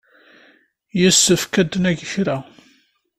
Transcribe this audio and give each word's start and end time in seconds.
Yessefk 0.99 1.53
ad 1.61 1.73
neg 1.83 1.99
kra. 2.11 2.37